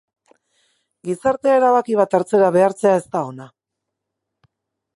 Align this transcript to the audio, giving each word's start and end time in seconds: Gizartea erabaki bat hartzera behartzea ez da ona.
Gizartea 1.09 1.57
erabaki 1.59 1.99
bat 1.99 2.17
hartzera 2.19 2.49
behartzea 2.57 2.95
ez 3.01 3.05
da 3.17 3.23
ona. 3.35 3.49